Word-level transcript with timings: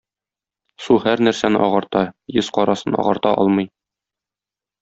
Су 0.85 0.97
һәр 1.03 1.21
нәрсәне 1.27 1.61
агарта, 1.67 2.03
йөз 2.37 2.51
карасын 2.57 3.01
агарта 3.05 3.37
алмый. 3.43 3.73